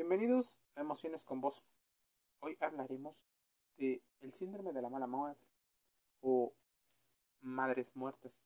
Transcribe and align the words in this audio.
Bienvenidos 0.00 0.58
a 0.76 0.80
Emociones 0.80 1.26
con 1.26 1.42
Vos. 1.42 1.62
Hoy 2.38 2.56
hablaremos 2.60 3.22
de 3.76 4.02
el 4.22 4.32
síndrome 4.32 4.72
de 4.72 4.80
la 4.80 4.88
mala 4.88 5.06
muerte 5.06 5.44
o 6.22 6.54
madres 7.42 7.94
muertas. 7.94 8.40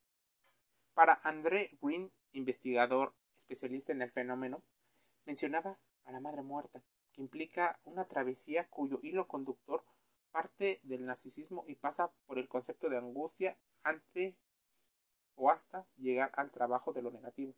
Para 0.93 1.21
André 1.23 1.77
Green, 1.81 2.11
investigador 2.33 3.13
especialista 3.39 3.93
en 3.93 4.01
el 4.01 4.11
fenómeno, 4.11 4.63
mencionaba 5.23 5.79
a 6.03 6.11
la 6.11 6.19
madre 6.19 6.41
muerta, 6.41 6.83
que 7.13 7.21
implica 7.21 7.79
una 7.85 8.05
travesía 8.05 8.67
cuyo 8.67 8.99
hilo 9.01 9.29
conductor 9.29 9.85
parte 10.31 10.81
del 10.83 11.05
narcisismo 11.05 11.63
y 11.69 11.75
pasa 11.75 12.11
por 12.25 12.37
el 12.37 12.49
concepto 12.49 12.89
de 12.89 12.97
angustia 12.97 13.57
ante 13.81 14.35
o 15.35 15.49
hasta 15.49 15.87
llegar 15.95 16.31
al 16.33 16.51
trabajo 16.51 16.91
de 16.91 17.01
lo 17.01 17.11
negativo. 17.11 17.55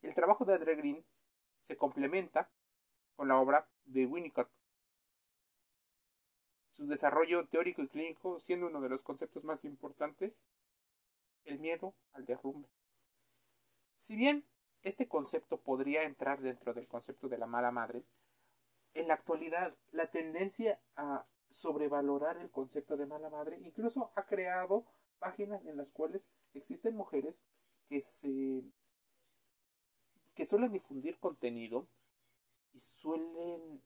El 0.00 0.14
trabajo 0.14 0.46
de 0.46 0.54
André 0.54 0.76
Green 0.76 1.04
se 1.62 1.76
complementa 1.76 2.50
con 3.16 3.28
la 3.28 3.38
obra 3.38 3.68
de 3.84 4.06
Winnicott. 4.06 4.50
Su 6.70 6.86
desarrollo 6.86 7.46
teórico 7.46 7.82
y 7.82 7.88
clínico 7.88 8.40
siendo 8.40 8.66
uno 8.66 8.80
de 8.80 8.88
los 8.88 9.02
conceptos 9.02 9.44
más 9.44 9.64
importantes, 9.64 10.44
el 11.44 11.58
miedo 11.58 11.94
al 12.12 12.24
derrumbe. 12.24 12.68
Si 13.96 14.16
bien 14.16 14.44
este 14.82 15.06
concepto 15.06 15.60
podría 15.60 16.02
entrar 16.02 16.40
dentro 16.40 16.74
del 16.74 16.88
concepto 16.88 17.28
de 17.28 17.38
la 17.38 17.46
mala 17.46 17.70
madre, 17.70 18.02
en 18.94 19.08
la 19.08 19.14
actualidad 19.14 19.74
la 19.90 20.10
tendencia 20.10 20.80
a 20.96 21.26
sobrevalorar 21.50 22.38
el 22.38 22.50
concepto 22.50 22.96
de 22.96 23.06
mala 23.06 23.30
madre 23.30 23.58
incluso 23.62 24.10
ha 24.16 24.24
creado 24.24 24.86
páginas 25.18 25.64
en 25.66 25.76
las 25.76 25.90
cuales 25.90 26.22
existen 26.54 26.96
mujeres 26.96 27.40
que 27.88 28.00
se 28.00 28.62
que 30.34 30.46
suelen 30.46 30.72
difundir 30.72 31.18
contenido 31.18 31.86
y 32.72 32.80
suelen 32.80 33.82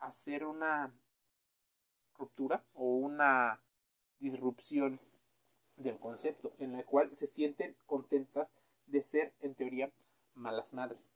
hacer 0.00 0.44
una 0.44 0.92
ruptura 2.16 2.64
o 2.74 2.84
una 2.96 3.60
disrupción 4.18 5.00
del 5.76 5.98
concepto 5.98 6.52
en 6.58 6.72
la 6.72 6.84
cual 6.84 7.16
se 7.16 7.26
sienten 7.26 7.76
contentas 7.86 8.48
de 8.86 9.02
ser 9.02 9.32
en 9.40 9.54
teoría 9.54 9.90
malas 10.34 10.72
madres. 10.72 11.08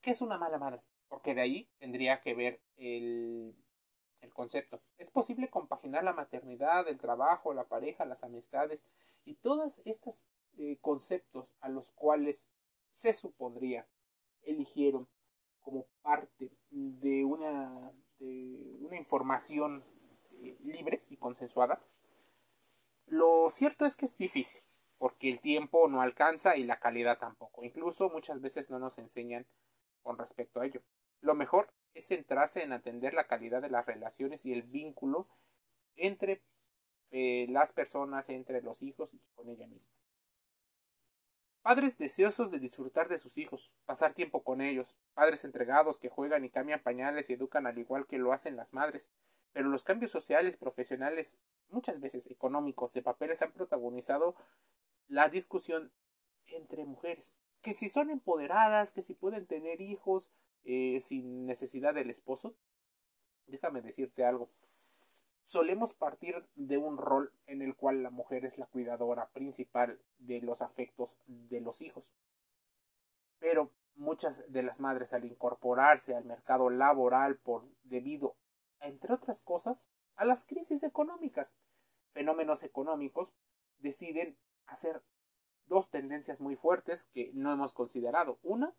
¿Qué 0.00 0.10
es 0.10 0.20
una 0.20 0.38
mala 0.38 0.58
madre? 0.58 0.80
Porque 1.08 1.34
de 1.34 1.42
ahí 1.42 1.68
tendría 1.78 2.20
que 2.22 2.34
ver 2.34 2.60
el, 2.76 3.54
el 4.20 4.32
concepto. 4.32 4.80
Es 4.98 5.10
posible 5.10 5.48
compaginar 5.48 6.04
la 6.04 6.12
maternidad, 6.12 6.88
el 6.88 6.98
trabajo, 6.98 7.54
la 7.54 7.64
pareja, 7.64 8.04
las 8.04 8.24
amistades 8.24 8.80
y 9.24 9.34
todos 9.34 9.80
estos 9.84 10.24
eh, 10.58 10.78
conceptos 10.80 11.48
a 11.60 11.68
los 11.68 11.90
cuales 11.92 12.44
se 12.94 13.12
supondría 13.12 13.86
eligieron 14.42 15.08
como 15.60 15.86
parte 16.02 16.50
de 16.70 17.24
una, 17.24 17.92
de 18.18 18.76
una 18.80 18.96
información 18.96 19.84
eh, 20.32 20.56
libre 20.64 21.02
y 21.08 21.16
consensuada. 21.16 21.82
Lo 23.06 23.50
cierto 23.50 23.86
es 23.86 23.96
que 23.96 24.06
es 24.06 24.16
difícil, 24.16 24.62
porque 24.98 25.30
el 25.30 25.40
tiempo 25.40 25.88
no 25.88 26.00
alcanza 26.00 26.56
y 26.56 26.64
la 26.64 26.80
calidad 26.80 27.18
tampoco. 27.18 27.64
Incluso 27.64 28.10
muchas 28.10 28.40
veces 28.40 28.70
no 28.70 28.78
nos 28.78 28.98
enseñan 28.98 29.46
con 30.02 30.18
respecto 30.18 30.60
a 30.60 30.66
ello. 30.66 30.82
Lo 31.20 31.34
mejor 31.34 31.72
es 31.94 32.08
centrarse 32.08 32.62
en 32.62 32.72
atender 32.72 33.14
la 33.14 33.26
calidad 33.26 33.62
de 33.62 33.70
las 33.70 33.86
relaciones 33.86 34.44
y 34.44 34.52
el 34.52 34.62
vínculo 34.62 35.28
entre 35.96 36.42
eh, 37.10 37.46
las 37.48 37.72
personas, 37.72 38.28
entre 38.28 38.60
los 38.60 38.82
hijos 38.82 39.14
y 39.14 39.20
con 39.34 39.48
ella 39.48 39.66
misma. 39.66 39.92
Padres 41.64 41.96
deseosos 41.96 42.50
de 42.50 42.58
disfrutar 42.58 43.08
de 43.08 43.16
sus 43.16 43.38
hijos, 43.38 43.72
pasar 43.86 44.12
tiempo 44.12 44.44
con 44.44 44.60
ellos, 44.60 44.98
padres 45.14 45.44
entregados 45.44 45.98
que 45.98 46.10
juegan 46.10 46.44
y 46.44 46.50
cambian 46.50 46.82
pañales 46.82 47.30
y 47.30 47.32
educan 47.32 47.66
al 47.66 47.78
igual 47.78 48.06
que 48.06 48.18
lo 48.18 48.34
hacen 48.34 48.54
las 48.54 48.70
madres, 48.74 49.10
pero 49.54 49.70
los 49.70 49.82
cambios 49.82 50.10
sociales, 50.10 50.58
profesionales, 50.58 51.38
muchas 51.70 52.00
veces 52.00 52.30
económicos, 52.30 52.92
de 52.92 53.00
papeles 53.00 53.40
han 53.40 53.52
protagonizado 53.52 54.36
la 55.08 55.30
discusión 55.30 55.90
entre 56.48 56.84
mujeres, 56.84 57.34
que 57.62 57.72
si 57.72 57.88
son 57.88 58.10
empoderadas, 58.10 58.92
que 58.92 59.00
si 59.00 59.14
pueden 59.14 59.46
tener 59.46 59.80
hijos 59.80 60.28
eh, 60.64 61.00
sin 61.00 61.46
necesidad 61.46 61.94
del 61.94 62.10
esposo. 62.10 62.54
Déjame 63.46 63.80
decirte 63.80 64.22
algo, 64.22 64.50
solemos 65.44 65.94
partir 65.94 66.46
de 66.54 66.78
un 66.78 66.96
rol 66.96 67.32
en 67.46 67.62
el 67.62 67.76
cual 67.76 68.02
la 68.02 68.10
mujer 68.10 68.44
es 68.44 68.58
la 68.58 68.66
cuidadora 68.66 69.28
principal 69.28 70.00
de 70.18 70.40
los 70.40 70.62
afectos 70.62 71.16
de 71.26 71.60
los 71.60 71.80
hijos. 71.82 72.12
Pero 73.38 73.70
muchas 73.94 74.50
de 74.50 74.62
las 74.62 74.80
madres 74.80 75.12
al 75.12 75.24
incorporarse 75.24 76.14
al 76.14 76.24
mercado 76.24 76.70
laboral 76.70 77.36
por 77.36 77.64
debido, 77.84 78.36
entre 78.80 79.14
otras 79.14 79.42
cosas, 79.42 79.86
a 80.16 80.24
las 80.24 80.46
crisis 80.46 80.82
económicas, 80.82 81.52
fenómenos 82.12 82.62
económicos, 82.62 83.32
deciden 83.78 84.38
hacer 84.66 85.02
dos 85.66 85.90
tendencias 85.90 86.40
muy 86.40 86.56
fuertes 86.56 87.06
que 87.12 87.30
no 87.34 87.52
hemos 87.52 87.74
considerado. 87.74 88.38
Una, 88.42 88.74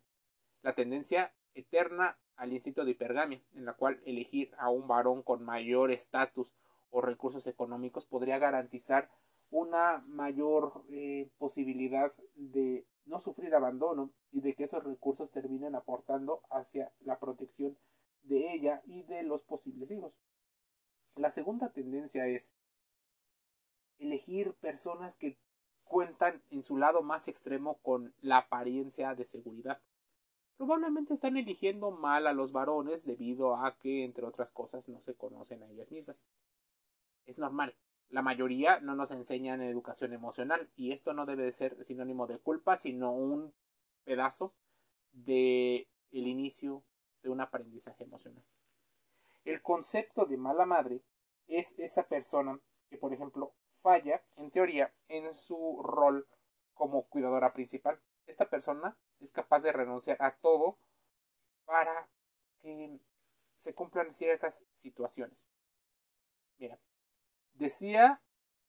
la 0.62 0.74
tendencia 0.74 1.34
eterna 1.54 2.18
al 2.36 2.52
instinto 2.52 2.84
de 2.84 2.92
hipergamia, 2.92 3.40
en 3.54 3.64
la 3.64 3.74
cual 3.74 4.00
elegir 4.04 4.52
a 4.58 4.70
un 4.70 4.86
varón 4.88 5.22
con 5.22 5.44
mayor 5.44 5.90
estatus 5.90 6.52
o 6.90 7.00
recursos 7.00 7.46
económicos 7.46 8.06
podría 8.06 8.38
garantizar 8.38 9.10
una 9.50 9.98
mayor 10.06 10.84
eh, 10.90 11.30
posibilidad 11.38 12.12
de 12.34 12.86
no 13.04 13.20
sufrir 13.20 13.54
abandono 13.54 14.10
y 14.32 14.40
de 14.40 14.54
que 14.54 14.64
esos 14.64 14.82
recursos 14.84 15.30
terminen 15.30 15.74
aportando 15.74 16.42
hacia 16.50 16.92
la 17.00 17.18
protección 17.18 17.76
de 18.22 18.52
ella 18.52 18.82
y 18.86 19.02
de 19.04 19.22
los 19.22 19.42
posibles 19.42 19.90
hijos. 19.90 20.12
La 21.14 21.30
segunda 21.30 21.70
tendencia 21.72 22.26
es 22.26 22.52
elegir 23.98 24.54
personas 24.54 25.16
que 25.16 25.38
cuentan 25.84 26.42
en 26.50 26.64
su 26.64 26.76
lado 26.76 27.02
más 27.02 27.28
extremo 27.28 27.78
con 27.78 28.12
la 28.20 28.38
apariencia 28.38 29.14
de 29.14 29.24
seguridad. 29.24 29.80
Probablemente 30.56 31.12
están 31.12 31.36
eligiendo 31.36 31.90
mal 31.90 32.26
a 32.26 32.32
los 32.32 32.52
varones 32.52 33.04
debido 33.04 33.56
a 33.56 33.76
que, 33.76 34.04
entre 34.04 34.24
otras 34.24 34.50
cosas, 34.50 34.88
no 34.88 35.00
se 35.00 35.14
conocen 35.14 35.62
a 35.62 35.70
ellas 35.70 35.92
mismas. 35.92 36.22
Es 37.26 37.38
normal. 37.38 37.74
La 38.08 38.22
mayoría 38.22 38.80
no 38.80 38.94
nos 38.94 39.10
enseñan 39.10 39.60
educación 39.60 40.12
emocional 40.12 40.70
y 40.76 40.92
esto 40.92 41.12
no 41.12 41.26
debe 41.26 41.44
de 41.44 41.52
ser 41.52 41.84
sinónimo 41.84 42.26
de 42.26 42.38
culpa, 42.38 42.76
sino 42.76 43.12
un 43.12 43.52
pedazo 44.04 44.54
de 45.12 45.88
el 46.12 46.26
inicio 46.26 46.84
de 47.22 47.30
un 47.30 47.40
aprendizaje 47.40 48.04
emocional. 48.04 48.44
El 49.44 49.60
concepto 49.60 50.24
de 50.24 50.36
mala 50.36 50.64
madre 50.64 51.02
es 51.48 51.78
esa 51.78 52.04
persona 52.04 52.58
que, 52.88 52.96
por 52.96 53.12
ejemplo, 53.12 53.52
falla, 53.82 54.22
en 54.36 54.50
teoría, 54.50 54.94
en 55.08 55.34
su 55.34 55.82
rol 55.82 56.26
como 56.74 57.08
cuidadora 57.08 57.52
principal. 57.52 58.00
Esta 58.26 58.48
persona 58.48 58.96
es 59.20 59.32
capaz 59.32 59.60
de 59.60 59.72
renunciar 59.72 60.16
a 60.20 60.36
todo 60.36 60.78
para 61.64 62.08
que 62.60 62.98
se 63.56 63.74
cumplan 63.74 64.12
ciertas 64.12 64.64
situaciones. 64.72 65.46
Mira, 66.58 66.78
decía 67.54 68.22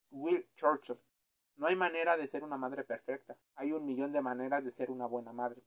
Will 0.09 0.47
Churchill, 0.55 0.99
no 1.55 1.67
hay 1.67 1.75
manera 1.75 2.17
de 2.17 2.27
ser 2.27 2.43
una 2.43 2.57
madre 2.57 2.83
perfecta, 2.83 3.37
hay 3.55 3.71
un 3.71 3.85
millón 3.85 4.11
de 4.11 4.21
maneras 4.21 4.63
de 4.63 4.71
ser 4.71 4.91
una 4.91 5.05
buena 5.05 5.33
madre. 5.33 5.61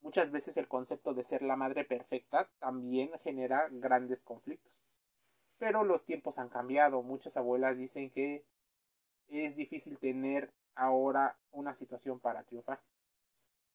Muchas 0.00 0.30
veces 0.30 0.56
el 0.58 0.68
concepto 0.68 1.14
de 1.14 1.24
ser 1.24 1.42
la 1.42 1.56
madre 1.56 1.84
perfecta 1.84 2.50
también 2.58 3.10
genera 3.20 3.68
grandes 3.70 4.22
conflictos. 4.22 4.82
Pero 5.56 5.82
los 5.82 6.04
tiempos 6.04 6.38
han 6.38 6.50
cambiado. 6.50 7.02
Muchas 7.02 7.38
abuelas 7.38 7.78
dicen 7.78 8.10
que 8.10 8.44
es 9.28 9.56
difícil 9.56 9.98
tener 9.98 10.52
ahora 10.74 11.38
una 11.52 11.72
situación 11.72 12.20
para 12.20 12.42
triunfar 12.42 12.82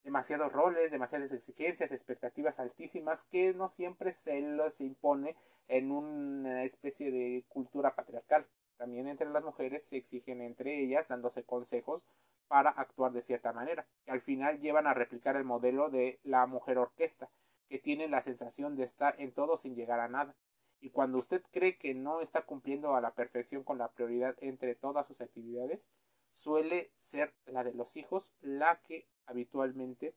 demasiados 0.04 0.52
roles, 0.52 0.92
demasiadas 0.92 1.32
exigencias, 1.32 1.92
expectativas 1.92 2.60
altísimas 2.60 3.24
que 3.26 3.54
no 3.54 3.68
siempre 3.68 4.14
se 4.14 4.40
los 4.42 4.82
impone 4.82 5.36
en 5.68 5.92
una 5.92 6.64
especie 6.64 7.12
de 7.12 7.44
cultura 7.48 7.96
patriarcal. 7.96 8.46
También 8.78 9.08
entre 9.08 9.30
las 9.30 9.44
mujeres 9.44 9.84
se 9.84 9.98
exigen 9.98 10.42
entre 10.42 10.82
ellas 10.82 11.08
dándose 11.08 11.44
consejos 11.44 12.06
para 12.48 12.72
actuar 12.72 13.12
de 13.12 13.22
cierta 13.22 13.54
manera, 13.54 13.86
que 14.06 14.12
al 14.12 14.22
final 14.22 14.60
llevan 14.60 14.88
a 14.88 14.94
replicar 14.94 15.36
el 15.36 15.44
modelo 15.44 15.90
de 15.90 16.20
la 16.24 16.46
mujer 16.48 16.78
orquesta, 16.78 17.30
que 17.68 17.78
tiene 17.78 18.08
la 18.08 18.22
sensación 18.22 18.76
de 18.76 18.84
estar 18.84 19.16
en 19.20 19.32
todo 19.32 19.58
sin 19.58 19.76
llegar 19.76 20.00
a 20.00 20.08
nada. 20.08 20.36
Y 20.82 20.90
cuando 20.90 21.20
usted 21.20 21.44
cree 21.52 21.78
que 21.78 21.94
no 21.94 22.22
está 22.22 22.44
cumpliendo 22.44 22.96
a 22.96 23.02
la 23.02 23.12
perfección 23.12 23.64
con 23.64 23.78
la 23.78 23.92
prioridad 23.92 24.36
entre 24.40 24.76
todas 24.76 25.06
sus 25.06 25.22
actividades, 25.22 25.88
suele 26.34 26.92
ser 27.00 27.34
la 27.46 27.64
de 27.64 27.74
los 27.74 27.98
hijos 27.98 28.32
la 28.42 28.80
que 28.82 29.08
habitualmente 29.30 30.16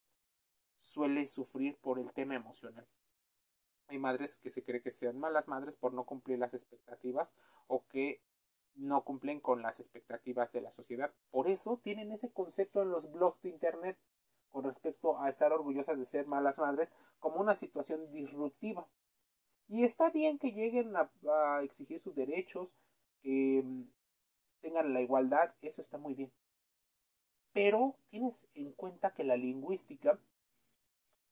suele 0.78 1.26
sufrir 1.28 1.76
por 1.76 1.98
el 1.98 2.12
tema 2.12 2.34
emocional. 2.34 2.86
Hay 3.86 3.98
madres 3.98 4.38
que 4.38 4.50
se 4.50 4.64
cree 4.64 4.82
que 4.82 4.90
sean 4.90 5.18
malas 5.18 5.48
madres 5.48 5.76
por 5.76 5.92
no 5.92 6.04
cumplir 6.04 6.38
las 6.38 6.54
expectativas 6.54 7.34
o 7.66 7.86
que 7.88 8.22
no 8.74 9.04
cumplen 9.04 9.40
con 9.40 9.62
las 9.62 9.80
expectativas 9.80 10.52
de 10.52 10.62
la 10.62 10.72
sociedad. 10.72 11.12
Por 11.30 11.46
eso 11.46 11.78
tienen 11.82 12.10
ese 12.10 12.32
concepto 12.32 12.82
en 12.82 12.90
los 12.90 13.10
blogs 13.12 13.42
de 13.42 13.50
internet. 13.50 13.98
con 14.50 14.64
respecto 14.64 15.18
a 15.18 15.30
estar 15.30 15.50
orgullosas 15.50 15.98
de 15.98 16.04
ser 16.04 16.26
malas 16.26 16.58
madres 16.58 16.90
como 17.20 17.40
una 17.40 17.56
situación 17.56 18.12
disruptiva. 18.12 18.86
Y 19.66 19.84
está 19.84 20.10
bien 20.10 20.38
que 20.38 20.52
lleguen 20.52 20.92
a, 20.94 21.62
exigir 21.62 22.00
sus 22.00 22.14
derechos, 22.14 22.74
que 23.22 23.62
mm, 23.64 23.84
tengan 24.60 24.92
la 24.92 25.00
igualdad, 25.00 25.54
eso 25.62 25.80
está 25.80 25.96
muy 25.96 26.12
bien. 26.12 26.30
Pero 27.52 27.96
tienes 28.08 28.46
en 28.54 28.72
cuenta 28.72 29.12
que 29.12 29.24
la 29.24 29.36
lingüística 29.36 30.18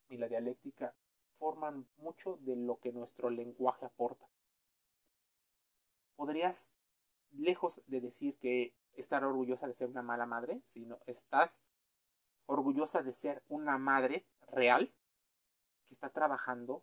y 0.09 0.19
la 0.19 0.29
dialéctica 0.29 0.95
forman 1.39 1.87
mucho 1.97 2.37
de 2.43 2.57
lo 2.57 2.79
que 2.79 2.93
nuestro 2.93 3.31
lenguaje 3.31 3.87
aporta. 3.87 4.29
Podrías, 6.17 6.71
lejos 7.31 7.81
de 7.87 8.01
decir 8.03 8.37
que 8.37 8.75
estar 8.97 9.25
orgullosa 9.25 9.67
de 9.67 9.75
ser 9.75 9.89
una 9.89 10.03
mala 10.03 10.27
madre, 10.27 10.61
sino 10.67 10.99
estás 11.07 11.63
orgullosa 12.45 13.03
de 13.03 13.13
ser 13.13 13.43
una 13.49 13.79
madre 13.79 14.27
real 14.53 14.93
que 15.87 15.95
está 15.95 16.11
trabajando 16.11 16.83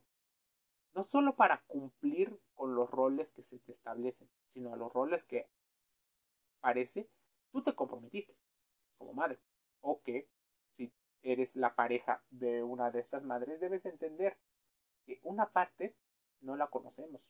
no 0.94 1.04
solo 1.04 1.36
para 1.36 1.62
cumplir 1.68 2.40
con 2.56 2.74
los 2.74 2.90
roles 2.90 3.32
que 3.32 3.44
se 3.44 3.60
te 3.60 3.72
establecen, 3.72 4.28
sino 4.54 4.74
a 4.74 4.78
los 4.78 4.92
roles 4.92 5.26
que 5.26 5.48
parece 6.60 7.08
tú 7.52 7.62
te 7.62 7.76
comprometiste 7.76 8.36
como 8.98 9.14
madre 9.14 9.40
o 9.82 10.02
que 10.02 10.28
si 10.76 10.92
eres 11.22 11.56
la 11.56 11.76
pareja 11.76 12.24
de 12.30 12.64
una 12.64 12.92
de 12.92 13.00
estas 13.00 13.24
madres 13.24 13.60
debes 13.60 13.86
entender 13.86 14.38
que 15.06 15.20
una 15.24 15.52
parte 15.52 15.96
no 16.42 16.56
la 16.56 16.68
conocemos, 16.68 17.22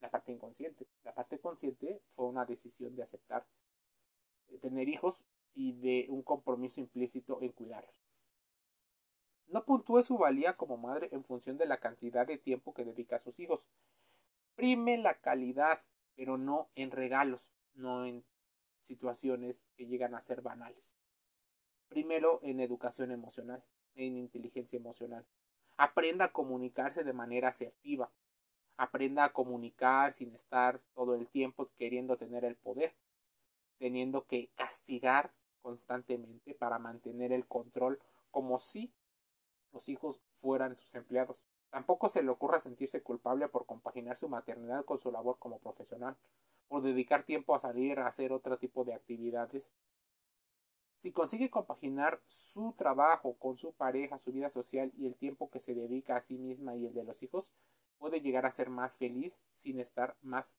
la 0.00 0.10
parte 0.10 0.32
inconsciente. 0.32 0.86
La 1.04 1.14
parte 1.14 1.38
consciente 1.38 2.00
fue 2.14 2.26
una 2.26 2.44
decisión 2.44 2.96
de 2.96 3.02
aceptar 3.02 3.46
tener 4.60 4.88
hijos 4.88 5.24
y 5.54 5.72
de 5.72 6.06
un 6.08 6.22
compromiso 6.22 6.80
implícito 6.80 7.40
en 7.42 7.52
cuidarlos. 7.52 7.94
No 9.46 9.64
puntúe 9.64 10.02
su 10.02 10.18
valía 10.18 10.56
como 10.56 10.76
madre 10.76 11.08
en 11.12 11.24
función 11.24 11.56
de 11.56 11.66
la 11.66 11.80
cantidad 11.80 12.26
de 12.26 12.38
tiempo 12.38 12.74
que 12.74 12.84
dedica 12.84 13.16
a 13.16 13.20
sus 13.20 13.40
hijos. 13.40 13.68
Prime 14.54 14.98
la 14.98 15.20
calidad, 15.20 15.82
pero 16.16 16.36
no 16.36 16.68
en 16.74 16.90
regalos, 16.90 17.52
no 17.74 18.04
en 18.04 18.24
situaciones 18.82 19.64
que 19.76 19.86
llegan 19.86 20.14
a 20.14 20.20
ser 20.20 20.42
banales. 20.42 20.97
Primero 21.88 22.40
en 22.42 22.60
educación 22.60 23.10
emocional, 23.10 23.62
en 23.94 24.16
inteligencia 24.16 24.76
emocional. 24.76 25.24
Aprenda 25.76 26.26
a 26.26 26.32
comunicarse 26.32 27.04
de 27.04 27.12
manera 27.12 27.48
asertiva. 27.48 28.10
Aprenda 28.76 29.24
a 29.24 29.32
comunicar 29.32 30.12
sin 30.12 30.34
estar 30.34 30.80
todo 30.94 31.14
el 31.14 31.26
tiempo 31.28 31.68
queriendo 31.76 32.16
tener 32.16 32.44
el 32.44 32.56
poder 32.56 32.94
teniendo 33.78 34.26
que 34.26 34.50
castigar 34.56 35.32
constantemente 35.62 36.54
para 36.54 36.78
mantener 36.78 37.32
el 37.32 37.46
control 37.46 38.00
como 38.30 38.58
si 38.58 38.92
los 39.72 39.88
hijos 39.88 40.20
fueran 40.40 40.76
sus 40.76 40.94
empleados. 40.94 41.36
Tampoco 41.70 42.08
se 42.08 42.22
le 42.22 42.30
ocurra 42.30 42.60
sentirse 42.60 43.02
culpable 43.02 43.48
por 43.48 43.66
compaginar 43.66 44.16
su 44.16 44.28
maternidad 44.28 44.84
con 44.84 44.98
su 44.98 45.12
labor 45.12 45.38
como 45.38 45.58
profesional, 45.58 46.16
por 46.68 46.82
dedicar 46.82 47.24
tiempo 47.24 47.54
a 47.54 47.58
salir 47.58 47.98
a 47.98 48.06
hacer 48.06 48.32
otro 48.32 48.58
tipo 48.58 48.84
de 48.84 48.94
actividades. 48.94 49.70
Si 50.98 51.12
consigue 51.12 51.48
compaginar 51.48 52.20
su 52.26 52.74
trabajo 52.76 53.34
con 53.38 53.56
su 53.56 53.72
pareja, 53.72 54.18
su 54.18 54.32
vida 54.32 54.50
social 54.50 54.92
y 54.98 55.06
el 55.06 55.14
tiempo 55.14 55.48
que 55.48 55.60
se 55.60 55.72
dedica 55.72 56.16
a 56.16 56.20
sí 56.20 56.36
misma 56.36 56.74
y 56.74 56.86
el 56.86 56.92
de 56.92 57.04
los 57.04 57.22
hijos, 57.22 57.52
puede 57.98 58.20
llegar 58.20 58.46
a 58.46 58.50
ser 58.50 58.68
más 58.68 58.96
feliz 58.96 59.44
sin 59.52 59.78
estar 59.78 60.16
más 60.22 60.58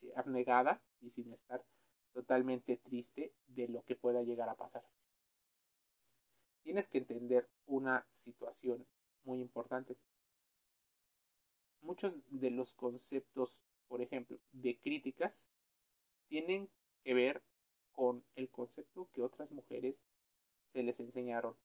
eh, 0.00 0.10
abnegada 0.16 0.80
y 1.02 1.10
sin 1.10 1.30
estar 1.34 1.62
totalmente 2.14 2.78
triste 2.78 3.34
de 3.46 3.68
lo 3.68 3.82
que 3.82 3.94
pueda 3.94 4.22
llegar 4.22 4.48
a 4.48 4.56
pasar. 4.56 4.84
Tienes 6.62 6.88
que 6.88 6.98
entender 6.98 7.46
una 7.66 8.06
situación 8.14 8.86
muy 9.24 9.40
importante. 9.40 9.98
Muchos 11.82 12.18
de 12.30 12.50
los 12.50 12.72
conceptos, 12.72 13.60
por 13.86 14.00
ejemplo, 14.00 14.38
de 14.52 14.78
críticas, 14.78 15.46
tienen 16.26 16.70
que 17.02 17.12
ver 17.12 17.42
con 17.98 18.22
el 18.36 18.48
concepto 18.48 19.08
que 19.12 19.22
otras 19.22 19.50
mujeres 19.50 20.04
se 20.72 20.84
les 20.84 21.00
enseñaron. 21.00 21.56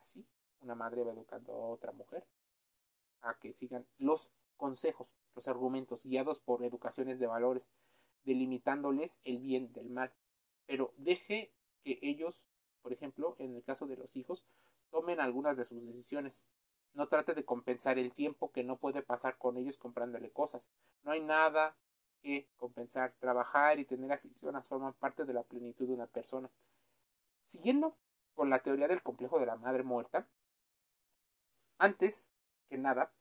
Así, 0.00 0.26
una 0.58 0.74
madre 0.74 1.04
va 1.04 1.12
educando 1.12 1.52
a 1.52 1.68
otra 1.68 1.92
mujer 1.92 2.26
a 3.20 3.38
que 3.38 3.52
sigan 3.52 3.86
los 3.98 4.28
consejos, 4.56 5.14
los 5.36 5.46
argumentos 5.46 6.02
guiados 6.02 6.40
por 6.40 6.64
educaciones 6.64 7.20
de 7.20 7.28
valores 7.28 7.68
delimitándoles 8.24 9.20
el 9.22 9.38
bien 9.38 9.72
del 9.72 9.88
mal. 9.88 10.12
Pero 10.66 10.92
deje 10.96 11.52
que 11.84 12.00
ellos, 12.02 12.48
por 12.82 12.92
ejemplo, 12.92 13.36
en 13.38 13.54
el 13.54 13.62
caso 13.62 13.86
de 13.86 13.98
los 13.98 14.16
hijos, 14.16 14.44
tomen 14.90 15.20
algunas 15.20 15.56
de 15.56 15.64
sus 15.64 15.80
decisiones. 15.86 16.44
No 16.92 17.06
trate 17.06 17.34
de 17.34 17.44
compensar 17.44 18.00
el 18.00 18.12
tiempo 18.12 18.50
que 18.50 18.64
no 18.64 18.78
puede 18.78 19.02
pasar 19.02 19.38
con 19.38 19.58
ellos 19.58 19.78
comprándole 19.78 20.32
cosas. 20.32 20.68
No 21.04 21.12
hay 21.12 21.20
nada 21.20 21.76
que 22.22 22.48
compensar. 22.56 23.12
Trabajar 23.18 23.78
y 23.78 23.84
tener 23.84 24.12
aficiones 24.12 24.66
forman 24.66 24.94
parte 24.94 25.24
de 25.24 25.32
la 25.32 25.42
plenitud 25.42 25.86
de 25.86 25.94
una 25.94 26.06
persona. 26.06 26.50
Siguiendo 27.44 27.96
con 28.34 28.50
la 28.50 28.60
teoría 28.60 28.88
del 28.88 29.02
complejo 29.02 29.38
de 29.38 29.46
la 29.46 29.56
madre 29.56 29.82
muerta, 29.82 30.26
antes 31.78 32.30
que 32.68 32.76
nada, 32.76 33.12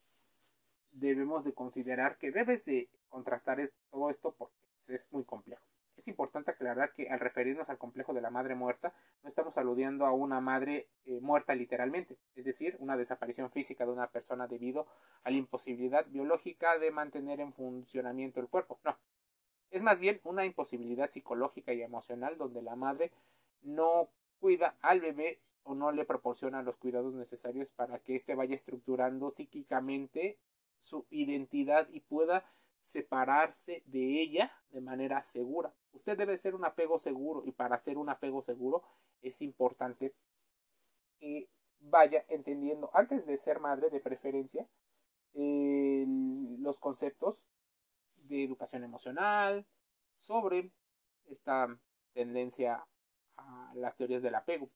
debemos 0.92 1.44
de 1.44 1.54
considerar 1.54 2.18
que 2.18 2.32
debes 2.32 2.66
de 2.66 2.90
contrastar 3.10 3.72
todo 3.92 4.10
esto 4.10 4.34
porque 4.38 4.56
es 4.88 5.12
muy 5.12 5.24
complejo. 5.24 5.64
Importante 6.08 6.52
aclarar 6.52 6.94
que 6.94 7.10
al 7.10 7.20
referirnos 7.20 7.70
al 7.70 7.78
complejo 7.78 8.14
de 8.14 8.22
la 8.22 8.30
madre 8.30 8.56
muerta, 8.56 8.94
no 9.24 9.28
estamos 9.28 9.58
aludiendo 9.58 10.06
a 10.06 10.14
una 10.14 10.40
madre 10.40 10.88
eh, 11.06 11.20
muerta 11.20 11.54
literalmente, 11.54 12.18
es 12.36 12.46
decir, 12.46 12.78
una 12.80 12.96
desaparición 12.96 13.52
física 13.52 13.86
de 13.86 13.92
una 13.92 14.08
persona 14.08 14.48
debido 14.48 14.88
a 15.24 15.32
la 15.32 15.36
imposibilidad 15.36 16.06
biológica 16.08 16.80
de 16.80 16.92
mantener 16.92 17.42
en 17.42 17.52
funcionamiento 17.52 18.40
el 18.40 18.48
cuerpo. 18.48 18.80
No. 18.86 18.98
Es 19.70 19.84
más 19.84 20.00
bien 20.00 20.22
una 20.24 20.46
imposibilidad 20.46 21.10
psicológica 21.10 21.74
y 21.74 21.82
emocional 21.82 22.38
donde 22.38 22.62
la 22.62 22.78
madre 22.78 23.12
no 23.62 24.10
cuida 24.40 24.78
al 24.82 25.02
bebé 25.02 25.42
o 25.64 25.76
no 25.76 25.92
le 25.92 26.06
proporciona 26.06 26.64
los 26.64 26.78
cuidados 26.78 27.14
necesarios 27.16 27.74
para 27.74 28.00
que 28.00 28.16
éste 28.16 28.34
vaya 28.34 28.56
estructurando 28.56 29.30
psíquicamente 29.30 30.38
su 30.80 31.06
identidad 31.10 31.90
y 31.90 32.00
pueda 32.00 32.46
separarse 32.82 33.84
de 33.86 34.22
ella 34.22 34.54
de 34.70 34.80
manera 34.80 35.22
segura. 35.22 35.74
Usted 35.98 36.16
debe 36.16 36.38
ser 36.38 36.54
un 36.54 36.64
apego 36.64 37.00
seguro 37.00 37.42
y 37.44 37.52
para 37.52 37.82
ser 37.82 37.98
un 37.98 38.08
apego 38.08 38.44
seguro 38.44 38.84
es 39.24 39.42
importante 39.42 40.14
que 41.18 41.50
vaya 41.80 42.24
entendiendo 42.28 42.92
antes 42.94 43.26
de 43.26 43.36
ser 43.36 43.60
madre 43.60 43.90
de 43.90 44.00
preferencia 44.00 44.70
los 45.34 46.80
conceptos 46.80 47.50
de 48.16 48.44
educación 48.44 48.84
emocional 48.84 49.66
sobre 50.18 50.72
esta 51.26 51.76
tendencia 52.14 52.86
a 53.36 53.72
las 53.74 53.96
teorías 53.96 54.22
del 54.22 54.36
apego. 54.36 54.70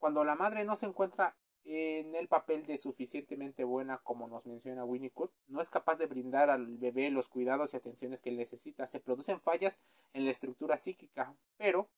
Cuando 0.00 0.24
la 0.24 0.34
madre 0.34 0.64
no 0.64 0.74
se 0.74 0.86
encuentra 0.86 1.36
en 1.64 2.14
el 2.14 2.28
papel 2.28 2.66
de 2.66 2.78
suficientemente 2.78 3.64
buena 3.64 3.98
como 3.98 4.28
nos 4.28 4.46
menciona 4.46 4.84
Winnicott, 4.84 5.32
no 5.48 5.60
es 5.60 5.70
capaz 5.70 5.96
de 5.96 6.06
brindar 6.06 6.50
al 6.50 6.78
bebé 6.78 7.10
los 7.10 7.28
cuidados 7.28 7.74
y 7.74 7.76
atenciones 7.76 8.20
que 8.20 8.30
él 8.30 8.36
necesita. 8.36 8.86
Se 8.86 9.00
producen 9.00 9.40
fallas 9.40 9.78
en 10.12 10.24
la 10.24 10.30
estructura 10.30 10.78
psíquica, 10.78 11.34
pero 11.56 11.88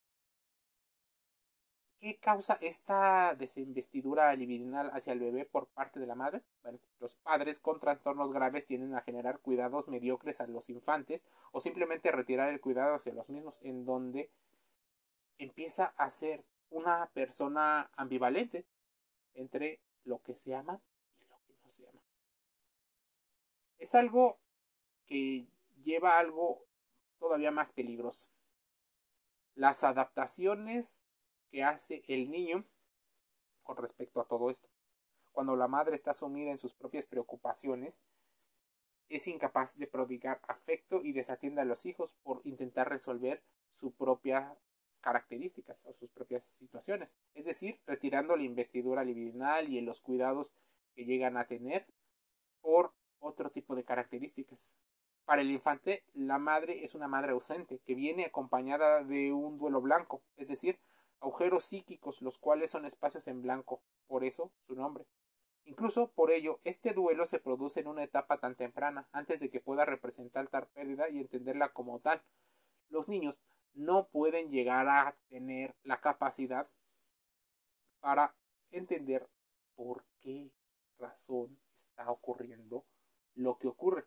¿qué 2.00 2.19
causa 2.19 2.59
esta 2.61 3.35
desinvestidura 3.37 4.35
libidinal 4.35 4.90
hacia 4.93 5.12
el 5.12 5.21
bebé 5.21 5.45
por 5.45 5.69
parte 5.69 6.00
de 6.00 6.07
la 6.07 6.14
madre? 6.14 6.43
Bueno, 6.62 6.79
los 6.99 7.14
padres 7.17 7.61
con 7.61 7.79
trastornos 7.79 8.33
graves 8.33 8.67
tienden 8.67 8.95
a 8.95 9.02
generar 9.02 9.38
cuidados 9.38 9.88
mediocres 9.88 10.40
a 10.40 10.47
los 10.47 10.69
infantes 10.69 11.23
o 11.52 11.61
simplemente 11.61 12.11
retirar 12.11 12.49
el 12.49 12.61
cuidado 12.61 12.95
hacia 12.95 13.12
los 13.12 13.29
mismos, 13.29 13.61
en 13.62 13.85
donde 13.85 14.31
empieza 15.38 15.93
a 15.97 16.11
ser 16.11 16.45
una 16.71 17.11
persona 17.12 17.90
ambivalente 17.97 18.64
entre 19.35 19.81
lo 20.05 20.23
que 20.23 20.37
se 20.37 20.55
ama 20.55 20.81
y 21.21 21.25
lo 21.25 21.37
que 21.47 21.55
no 21.63 21.71
se 21.71 21.89
ama. 21.89 22.03
Es 23.79 23.95
algo 23.95 24.39
que 25.07 25.47
lleva 25.83 26.19
algo 26.19 26.67
todavía 27.19 27.51
más 27.51 27.73
peligroso. 27.73 28.31
Las 29.55 29.85
adaptaciones 29.85 31.03
que 31.51 31.63
hace 31.63 32.03
el 32.07 32.31
niño 32.31 32.65
con 33.63 33.77
respecto 33.77 34.21
a 34.21 34.27
todo 34.27 34.51
esto. 34.51 34.69
Cuando 35.33 35.57
la 35.57 35.69
madre 35.69 35.95
está 35.95 36.13
sumida 36.13 36.51
en 36.51 36.59
sus 36.59 36.75
propias 36.75 37.07
preocupaciones, 37.07 38.01
es 39.09 39.27
incapaz 39.27 39.77
de 39.77 39.87
prodigar 39.87 40.41
afecto 40.47 41.03
y 41.03 41.13
desatiende 41.13 41.61
a 41.61 41.65
los 41.65 41.85
hijos 41.85 42.15
por 42.23 42.41
intentar 42.45 42.89
resolver 42.89 43.43
su 43.71 43.93
propia 43.93 44.57
características 45.00 45.85
o 45.87 45.92
sus 45.92 46.11
propias 46.11 46.45
situaciones, 46.45 47.16
es 47.35 47.45
decir, 47.45 47.80
retirando 47.87 48.37
la 48.37 48.42
investidura 48.42 49.04
libidinal 49.04 49.69
y 49.69 49.80
los 49.80 50.00
cuidados 50.00 50.52
que 50.95 51.04
llegan 51.04 51.37
a 51.37 51.47
tener 51.47 51.87
por 52.61 52.92
otro 53.19 53.50
tipo 53.50 53.75
de 53.75 53.85
características. 53.85 54.76
Para 55.25 55.42
el 55.42 55.50
infante, 55.50 56.02
la 56.14 56.38
madre 56.38 56.85
es 56.85 56.95
una 56.95 57.07
madre 57.07 57.33
ausente 57.33 57.80
que 57.87 57.95
viene 57.95 58.25
acompañada 58.25 59.04
de 59.04 59.33
un 59.33 59.59
duelo 59.59 59.80
blanco, 59.80 60.23
es 60.37 60.49
decir, 60.49 60.78
agujeros 61.21 61.64
psíquicos, 61.64 62.23
los 62.23 62.38
cuales 62.38 62.71
son 62.71 62.85
espacios 62.85 63.28
en 63.28 63.42
blanco, 63.42 63.83
por 64.07 64.25
eso 64.25 64.50
su 64.66 64.75
nombre. 64.75 65.07
Incluso 65.64 66.11
por 66.12 66.33
ello, 66.33 66.59
este 66.64 66.95
duelo 66.95 67.26
se 67.26 67.38
produce 67.38 67.80
en 67.80 67.87
una 67.87 68.02
etapa 68.02 68.38
tan 68.38 68.57
temprana, 68.57 69.09
antes 69.12 69.38
de 69.38 69.50
que 69.50 69.61
pueda 69.61 69.85
representar 69.85 70.49
tal 70.49 70.66
pérdida 70.69 71.09
y 71.09 71.19
entenderla 71.19 71.73
como 71.73 72.00
tal. 72.00 72.23
Los 72.88 73.09
niños 73.09 73.38
no 73.75 74.09
pueden 74.09 74.50
llegar 74.50 74.89
a 74.89 75.17
tener 75.29 75.75
la 75.83 76.00
capacidad 76.00 76.69
para 78.00 78.35
entender 78.71 79.29
por 79.75 80.05
qué 80.21 80.50
razón 80.99 81.59
está 81.77 82.11
ocurriendo 82.11 82.85
lo 83.35 83.59
que 83.59 83.69
ocurre. 83.69 84.07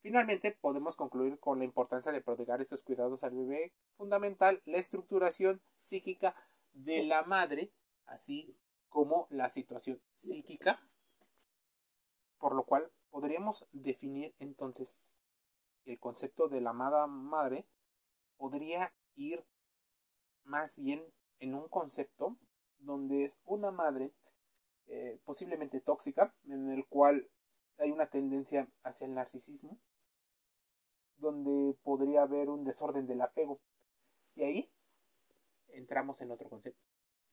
Finalmente, 0.00 0.50
podemos 0.60 0.96
concluir 0.96 1.38
con 1.38 1.58
la 1.58 1.64
importancia 1.64 2.10
de 2.10 2.20
prodigar 2.20 2.60
estos 2.60 2.82
cuidados 2.82 3.22
al 3.22 3.34
bebé, 3.34 3.72
fundamental 3.96 4.60
la 4.64 4.78
estructuración 4.78 5.62
psíquica 5.80 6.34
de 6.72 7.04
la 7.04 7.22
madre, 7.22 7.72
así 8.06 8.56
como 8.88 9.28
la 9.30 9.48
situación 9.48 10.00
psíquica, 10.16 10.78
por 12.38 12.54
lo 12.54 12.64
cual 12.64 12.90
podríamos 13.10 13.66
definir 13.70 14.34
entonces 14.38 14.96
el 15.84 15.98
concepto 15.98 16.48
de 16.48 16.60
la 16.60 16.70
amada 16.70 17.06
madre 17.06 17.66
podría 18.42 18.92
ir 19.14 19.46
más 20.42 20.76
bien 20.76 21.00
en 21.38 21.54
un 21.54 21.68
concepto 21.68 22.36
donde 22.78 23.22
es 23.22 23.38
una 23.44 23.70
madre 23.70 24.12
eh, 24.88 25.20
posiblemente 25.24 25.80
tóxica, 25.80 26.34
en 26.48 26.68
el 26.70 26.84
cual 26.88 27.30
hay 27.78 27.92
una 27.92 28.08
tendencia 28.08 28.66
hacia 28.82 29.06
el 29.06 29.14
narcisismo, 29.14 29.78
donde 31.18 31.78
podría 31.84 32.22
haber 32.22 32.48
un 32.48 32.64
desorden 32.64 33.06
del 33.06 33.20
apego. 33.20 33.60
Y 34.34 34.42
ahí 34.42 34.72
entramos 35.68 36.20
en 36.20 36.32
otro 36.32 36.50
concepto, 36.50 36.82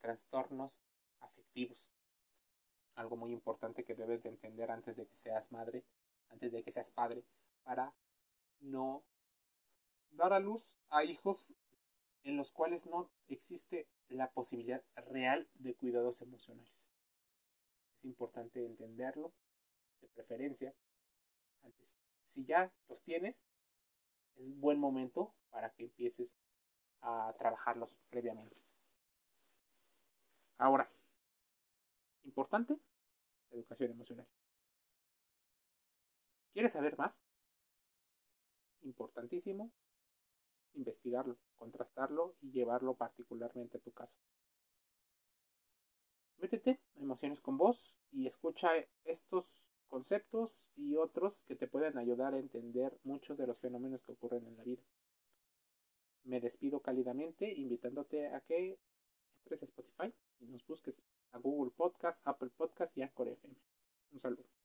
trastornos 0.01 0.72
afectivos. 1.22 1.84
Algo 2.94 3.16
muy 3.16 3.32
importante 3.32 3.84
que 3.84 3.96
debes 3.96 4.22
de 4.22 4.30
entender 4.30 4.70
antes 4.70 4.96
de 4.96 5.08
que 5.08 5.18
seas 5.18 5.51
madre, 5.51 5.84
antes 6.30 6.51
de 6.51 6.62
que 6.62 6.72
seas 6.72 6.92
padre, 6.92 7.24
para 7.63 7.96
no 8.60 9.04
dar 10.12 10.34
a 10.34 10.39
luz 10.39 10.66
a 10.89 11.04
hijos 11.04 11.54
en 12.24 12.38
los 12.38 12.51
cuales 12.51 12.86
no 12.86 13.10
existe 13.28 13.88
la 14.10 14.32
posibilidad 14.32 14.84
real 14.96 15.48
de 15.56 15.75
cuidados 15.75 16.22
emocionales. 16.22 16.84
Es 17.98 18.06
importante 18.06 18.66
entenderlo, 18.66 19.34
de 20.01 20.08
preferencia, 20.10 20.74
antes. 21.63 21.98
Si 22.28 22.46
ya 22.46 22.72
los 22.88 23.01
tienes, 23.04 23.44
es 24.36 24.50
buen 24.60 24.80
momento 24.80 25.34
para 25.50 25.72
que 25.72 25.84
empieces 25.84 26.38
a 27.01 27.34
trabajarlos 27.38 28.00
previamente. 28.10 28.62
Ahora, 30.58 30.89
importante, 32.24 32.78
educación 33.51 33.92
emocional. 33.92 34.28
¿Quieres 36.51 36.74
saber 36.74 36.98
más? 36.98 37.22
Importantísimo, 38.82 39.72
investigarlo, 40.74 41.38
contrastarlo 41.56 42.36
y 42.42 42.52
llevarlo 42.52 42.96
particularmente 42.96 43.78
a 43.78 43.82
tu 43.82 43.92
caso. 43.92 44.16
Métete 46.38 46.80
a 46.96 47.02
Emociones 47.02 47.42
con 47.42 47.58
Vos 47.58 47.98
y 48.12 48.26
escucha 48.26 48.72
estos 49.04 49.70
conceptos 49.88 50.70
y 50.76 50.96
otros 50.96 51.44
que 51.44 51.56
te 51.56 51.68
pueden 51.68 51.98
ayudar 51.98 52.34
a 52.34 52.40
entender 52.40 52.98
muchos 53.04 53.38
de 53.38 53.48
los 53.48 53.60
fenómenos 53.60 54.04
que 54.04 54.14
ocurren 54.14 54.48
en 54.48 54.56
la 54.56 54.64
vida. 54.64 54.84
Me 56.24 56.40
despido 56.40 56.80
cálidamente 56.82 57.52
invitándote 57.54 58.28
a 58.28 58.42
que 58.42 58.80
entres 59.40 59.64
a 59.64 59.66
Spotify 59.66 60.14
y 60.40 60.46
nos 60.48 60.66
busques 60.66 61.02
a 61.32 61.40
Google 61.40 61.72
Podcast, 61.76 62.22
Apple 62.26 62.52
Podcast 62.56 62.98
y 62.98 63.02
Anchor 63.02 63.30
FM. 63.30 63.56
Un 64.12 64.20
saludo. 64.20 64.59